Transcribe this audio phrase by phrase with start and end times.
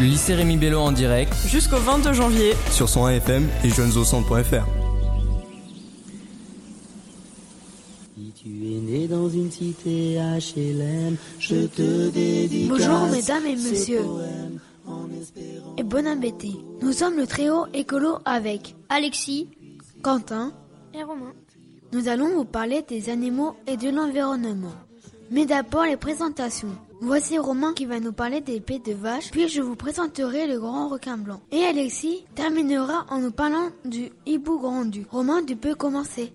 [0.00, 4.64] Le lycée Rémi Bello en direct jusqu'au 22 janvier sur son AFM et jeunesaucentre.fr.
[9.08, 14.04] dans une cité HLM, je te Bonjour mesdames et messieurs.
[15.76, 16.60] Et bon appétit.
[16.80, 19.48] Nous sommes le trio écolo avec Alexis,
[20.02, 20.52] Quentin
[20.94, 21.32] et Romain.
[21.92, 24.74] Nous allons vous parler des animaux et de l'environnement.
[25.30, 26.76] Mais d'abord les présentations.
[27.00, 30.58] Voici Romain qui va nous parler des pets de vache, puis je vous présenterai le
[30.58, 31.40] grand requin blanc.
[31.52, 35.06] Et Alexis terminera en nous parlant du hibou grandu.
[35.10, 36.32] Romain, tu peux commencer.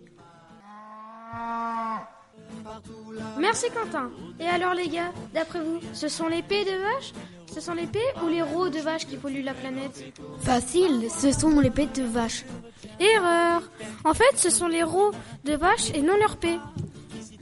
[3.39, 4.09] Merci Quentin.
[4.39, 7.13] Et alors les gars, d'après vous, ce sont les pets de vache
[7.53, 10.03] Ce sont les pets ou les rots de vache qui polluent la planète?
[10.39, 12.45] Facile, ce sont les pets de vache.
[12.99, 13.61] Erreur
[14.05, 15.11] En fait, ce sont les rots
[15.43, 16.59] de vache et non leurs pets.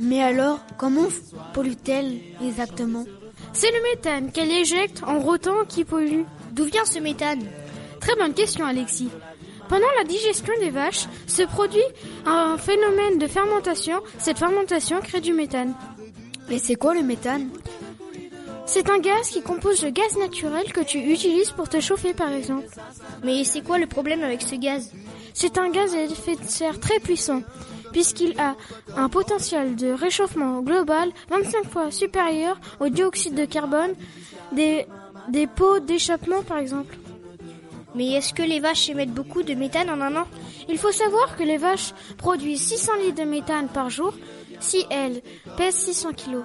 [0.02, 1.08] Mais alors, comment
[1.54, 3.06] pollue-t-elle exactement?
[3.54, 6.24] C'est le méthane qu'elle éjecte en rotant qui pollue.
[6.54, 7.46] D'où vient ce méthane?
[8.00, 9.10] Très bonne question Alexis.
[9.70, 11.80] Pendant la digestion des vaches se produit
[12.26, 14.02] un phénomène de fermentation.
[14.18, 15.76] Cette fermentation crée du méthane.
[16.50, 17.50] Et c'est quoi le méthane?
[18.66, 22.32] C'est un gaz qui compose le gaz naturel que tu utilises pour te chauffer par
[22.32, 22.68] exemple.
[23.24, 24.92] Mais c'est quoi le problème avec ce gaz?
[25.36, 27.44] C'est un gaz à effet de serre très puissant
[27.92, 28.56] puisqu'il a
[28.96, 33.94] un potentiel de réchauffement global 25 fois supérieur au dioxyde de carbone
[34.52, 34.86] des,
[35.30, 36.98] des pots d'échappement par exemple.
[37.94, 40.28] Mais est-ce que les vaches émettent beaucoup de méthane en un an?
[40.70, 44.14] Il faut savoir que les vaches produisent 600 litres de méthane par jour
[44.60, 45.22] si elles
[45.58, 46.44] pèsent 600 kilos.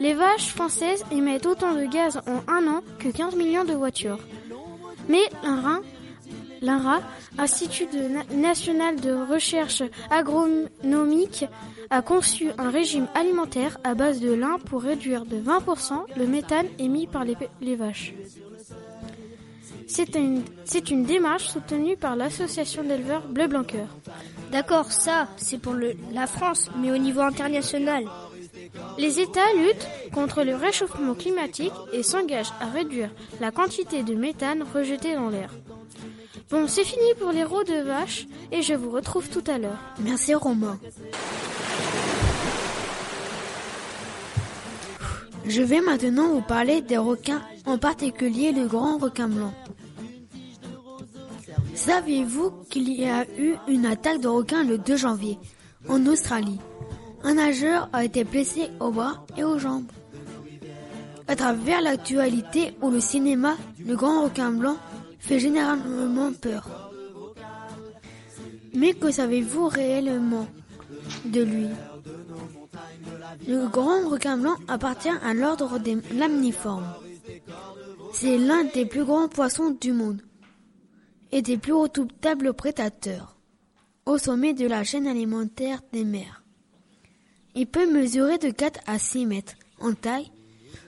[0.00, 4.18] Les vaches françaises émettent autant de gaz en un an que 15 millions de voitures.
[5.08, 5.24] Mais
[6.62, 7.00] l'INRA,
[7.38, 7.88] Institut
[8.32, 11.44] national de recherche agronomique,
[11.90, 16.66] a conçu un régime alimentaire à base de lin pour réduire de 20% le méthane
[16.78, 18.14] émis par les vaches.
[19.94, 20.42] C'est une,
[20.90, 23.88] une, démarche soutenue par l'association d'éleveurs Bleu Blanc Cœur.
[24.50, 28.04] D'accord, ça, c'est pour le, la France, mais au niveau international.
[28.96, 34.62] Les États luttent contre le réchauffement climatique et s'engagent à réduire la quantité de méthane
[34.62, 35.50] rejetée dans l'air.
[36.52, 39.78] Bon, c'est fini pour les rots de vache et je vous retrouve tout à l'heure.
[40.00, 40.78] Merci Romain.
[45.46, 49.54] Je vais maintenant vous parler des requins, en particulier le grand requin blanc.
[51.74, 55.38] Saviez-vous qu'il y a eu une attaque de requin le 2 janvier
[55.88, 56.60] en Australie?
[57.24, 59.90] Un nageur a été blessé au bras et aux jambes.
[61.28, 64.76] À travers l'actualité ou le cinéma, le grand requin blanc
[65.22, 66.92] fait généralement peur.
[68.74, 70.48] Mais que savez-vous réellement
[71.24, 71.68] de lui?
[73.46, 76.92] Le grand requin blanc appartient à l'ordre des lamniformes.
[78.12, 80.20] C'est l'un des plus grands poissons du monde
[81.30, 83.36] et des plus redoutables prédateurs
[84.04, 86.42] au sommet de la chaîne alimentaire des mers.
[87.54, 90.32] Il peut mesurer de 4 à 6 mètres en taille,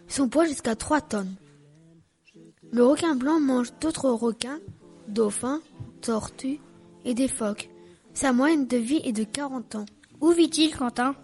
[0.09, 1.35] son poids jusqu'à 3 tonnes.
[2.75, 4.59] Le requin blanc mange d'autres requins,
[5.07, 5.61] dauphins,
[6.01, 6.59] tortues
[7.05, 7.71] et des phoques.
[8.15, 9.85] Sa moyenne de vie est de 40 ans.
[10.21, 11.15] Où vit-il, Quentin?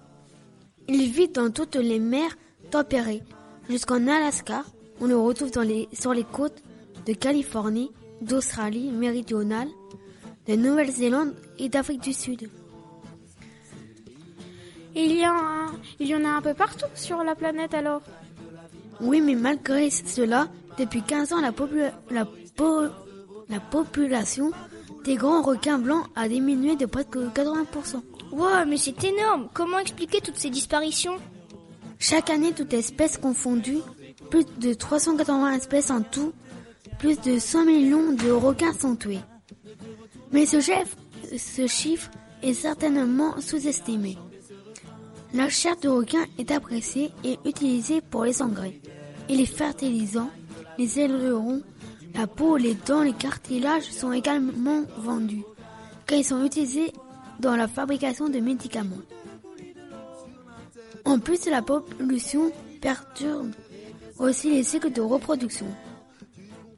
[0.87, 2.39] Il vit dans toutes les mers
[2.71, 3.25] tempérées,
[3.69, 4.63] jusqu'en Alaska.
[5.01, 6.63] On le retrouve dans les, sur les côtes
[7.05, 7.91] de Californie,
[8.23, 9.69] d'Australie méridionale,
[10.47, 12.49] de Nouvelle-Zélande et d'Afrique du Sud.
[14.95, 15.25] Il y,
[15.99, 18.03] il y en a un peu partout sur la planète alors?
[19.01, 20.47] Oui, mais malgré cela,
[20.81, 21.53] depuis 15 ans, la,
[22.11, 22.27] la,
[23.49, 24.51] la population
[25.05, 28.03] des grands requins blancs a diminué de presque 80%.
[28.33, 31.17] Wow, mais c'est énorme Comment expliquer toutes ces disparitions?
[31.99, 33.81] Chaque année, toutes espèces confondues,
[34.31, 36.33] plus de 380 espèces en tout,
[36.99, 39.21] plus de 100 millions de requins sont tués.
[40.33, 40.97] Mais ce, chef,
[41.37, 42.11] ce chiffre
[42.43, 44.17] est certainement sous-estimé.
[45.35, 48.81] La chair de requin est appréciée et utilisée pour les engrais
[49.29, 50.31] et les fertilisants,
[50.81, 51.61] les ailerons,
[52.15, 55.45] la peau, les dents, les cartilages sont également vendus,
[56.07, 56.93] car ils sont utilisés
[57.39, 59.05] dans la fabrication de médicaments.
[61.05, 62.51] En plus, la pollution
[62.81, 63.53] perturbe
[64.19, 65.67] aussi les cycles de reproduction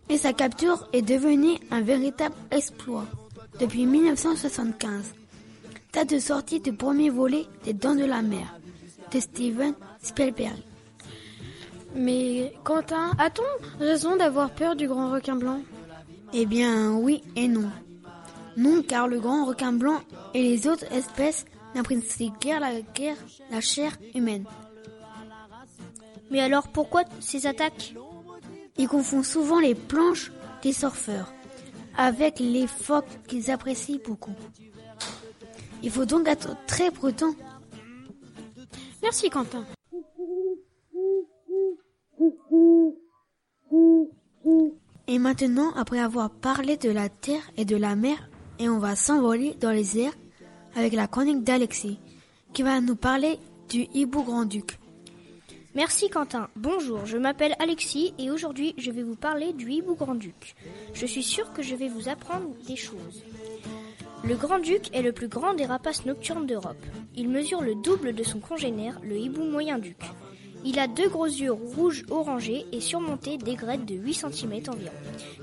[0.09, 3.07] et sa capture est devenue un véritable exploit
[3.61, 5.15] depuis 1975.
[5.93, 8.59] Date de sortie du premier volet des Dents de la Mer
[9.13, 10.72] de Steven Spielberg.
[11.95, 15.61] Mais Quentin, a-t-on raison d'avoir peur du grand requin blanc?
[16.33, 17.71] Eh bien oui et non.
[18.57, 20.01] Non car le grand requin blanc
[20.35, 21.45] et les autres espèces
[21.75, 23.17] n'apprécient guère la, guerre,
[23.51, 24.45] la chair humaine.
[26.31, 27.95] Mais alors pourquoi ces attaques?
[28.79, 31.33] Ils confondent souvent les planches des surfeurs
[31.97, 34.35] avec les phoques qu'ils apprécient beaucoup.
[35.83, 37.35] Il faut donc être très prudent.
[39.03, 39.67] Merci Quentin.
[45.09, 48.97] Et maintenant, après avoir parlé de la terre et de la mer, et on va
[48.97, 50.15] s'envoler dans les airs
[50.75, 51.99] avec la chronique d'Alexis,
[52.53, 53.39] qui va nous parler
[53.69, 54.79] du hibou grand-duc.
[55.75, 56.49] Merci Quentin.
[56.55, 60.55] Bonjour, je m'appelle Alexis et aujourd'hui je vais vous parler du hibou grand-duc.
[60.93, 63.23] Je suis sûr que je vais vous apprendre des choses.
[64.25, 66.77] Le grand-duc est le plus grand des rapaces nocturnes d'Europe.
[67.17, 69.97] Il mesure le double de son congénère, le hibou moyen-duc.
[70.65, 74.93] Il a deux gros yeux rouges orangés et surmontés d'aigrettes de 8 cm environ,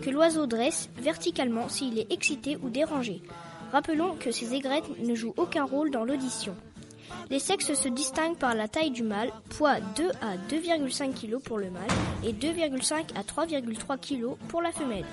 [0.01, 3.21] que l'oiseau dresse verticalement s'il est excité ou dérangé.
[3.71, 6.56] Rappelons que ces aigrettes ne jouent aucun rôle dans l'audition.
[7.30, 11.60] Les sexes se distinguent par la taille du mâle, poids 2 à 2,5 kg pour
[11.60, 11.83] le mâle
[12.24, 15.06] et 2,5 à 3,3 kg pour la femelle.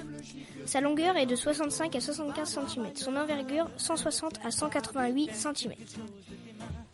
[0.65, 5.73] Sa longueur est de 65 à 75 cm, son envergure 160 à 188 cm.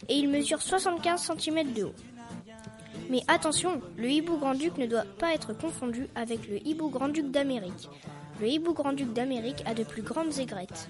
[0.09, 1.95] Et il mesure 75 cm de haut.
[3.11, 7.89] Mais attention, le hibou grand-duc ne doit pas être confondu avec le hibou grand-duc d'Amérique.
[8.41, 10.89] Le hibou grand-duc d'Amérique a de plus grandes aigrettes.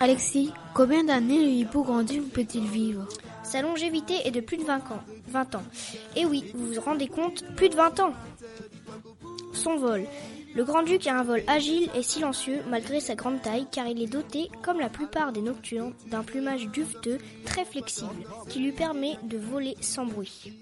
[0.00, 3.06] Alexis, combien d'années le hibou grand-duc peut-il vivre?
[3.42, 5.02] Sa longévité est de plus de 20 ans.
[5.28, 5.62] 20 ans.
[6.16, 8.12] Et oui, vous vous rendez compte, plus de 20 ans.
[9.52, 10.04] Son vol.
[10.56, 14.06] Le grand-duc a un vol agile et silencieux malgré sa grande taille car il est
[14.10, 19.36] doté, comme la plupart des nocturnes, d'un plumage duveteux très flexible qui lui permet de
[19.36, 20.54] voler sans bruit.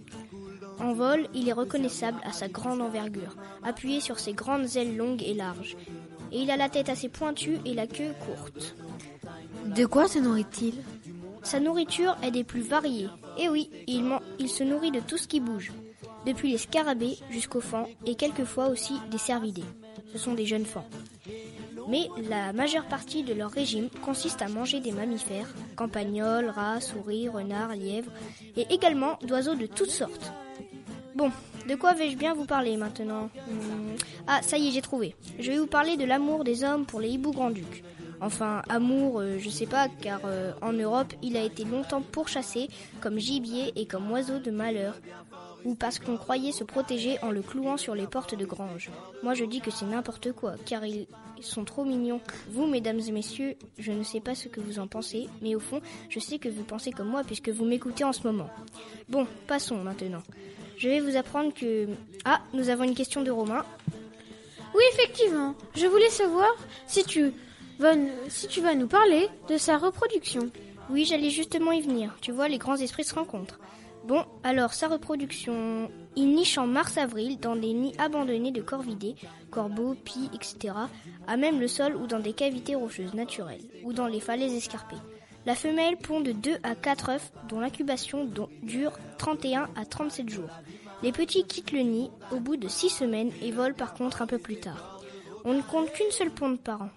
[0.81, 5.23] En vol, il est reconnaissable à sa grande envergure, appuyé sur ses grandes ailes longues
[5.23, 5.76] et larges.
[6.32, 8.75] Et il a la tête assez pointue et la queue courte.
[9.67, 10.75] De quoi se nourrit-il?
[11.44, 13.08] Sa nourriture est des plus variées.
[13.38, 15.70] Et oui, il, man- il se nourrit de tout ce qui bouge,
[16.26, 19.65] depuis les scarabées jusqu'aux fans et quelquefois aussi des cervidés.
[20.12, 20.87] Ce sont des jeunes fans.
[21.88, 27.29] Mais la majeure partie de leur régime consiste à manger des mammifères, campagnols, rats, souris,
[27.29, 28.11] renards, lièvres,
[28.56, 30.32] et également d'oiseaux de toutes sortes.
[31.15, 31.31] Bon,
[31.69, 33.97] de quoi vais-je bien vous parler maintenant Hmm,
[34.27, 35.15] Ah, ça y est, j'ai trouvé.
[35.38, 37.85] Je vais vous parler de l'amour des hommes pour les hiboux grand-ducs.
[38.20, 42.69] Enfin, amour, euh, je sais pas, car euh, en Europe, il a été longtemps pourchassé
[43.00, 44.94] comme gibier et comme oiseau de malheur,
[45.65, 48.91] ou parce qu'on croyait se protéger en le clouant sur les portes de grange.
[49.23, 51.07] Moi, je dis que c'est n'importe quoi, car ils
[51.41, 52.21] sont trop mignons.
[52.51, 55.61] Vous, mesdames et messieurs, je ne sais pas ce que vous en pensez, mais au
[55.61, 58.51] fond, je sais que vous pensez comme moi puisque vous m'écoutez en ce moment.
[59.09, 60.23] Bon, passons maintenant.
[60.77, 61.89] Je vais vous apprendre que...
[62.25, 63.65] Ah, nous avons une question de Romain.
[64.75, 65.55] Oui, effectivement.
[65.75, 66.51] Je voulais savoir
[66.87, 67.33] si tu
[67.79, 67.95] vas,
[68.29, 70.51] si tu vas nous parler de sa reproduction.
[70.91, 72.17] Oui, j'allais justement y venir.
[72.21, 73.59] Tu vois, les grands esprits se rencontrent.
[74.06, 79.15] Bon, alors sa reproduction, il niche en mars-avril dans des nids abandonnés de corvidés,
[79.51, 80.75] corbeaux, pies, etc.,
[81.27, 84.99] à même le sol ou dans des cavités rocheuses naturelles, ou dans les falaises escarpées.
[85.47, 88.29] La femelle pond de 2 à 4 œufs dont l'incubation
[88.62, 90.51] dure 31 à 37 jours.
[91.03, 94.27] Les petits quittent le nid au bout de 6 semaines et volent par contre un
[94.27, 95.01] peu plus tard.
[95.47, 96.91] On ne compte qu'une seule ponde par an.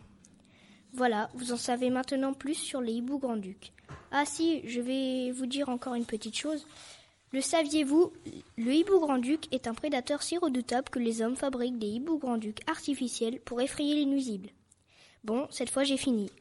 [0.93, 3.71] Voilà, vous en savez maintenant plus sur les hiboux grand-ducs.
[4.11, 6.65] Ah si, je vais vous dire encore une petite chose.
[7.31, 8.13] Le saviez-vous,
[8.57, 12.61] le hibou grand-duc est un prédateur si redoutable que les hommes fabriquent des hiboux grand-ducs
[12.69, 14.49] artificiels pour effrayer les nuisibles.
[15.25, 16.31] Bon, cette fois j'ai fini.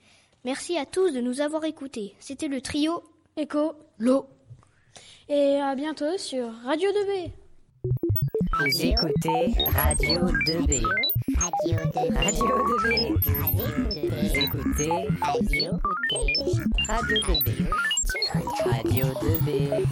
[0.44, 2.14] Merci à tous de nous avoir écoutés.
[2.20, 3.02] C'était le trio
[3.36, 3.74] Écho.
[3.98, 4.26] L'eau.
[5.28, 7.32] Et à bientôt sur Radio 2B.
[8.52, 10.82] Vous écoutez Radio 2B.
[11.36, 12.14] Radio 2B.
[12.14, 12.86] Radio 2B.
[14.10, 15.72] Vous écoutez Radio
[16.12, 16.30] 2B.
[16.86, 17.50] Radio 2B.
[18.64, 19.86] Radio 2B.